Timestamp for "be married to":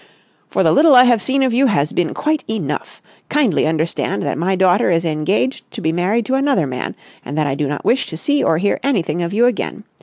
5.79-6.33